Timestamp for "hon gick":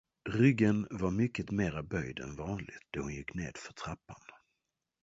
3.01-3.33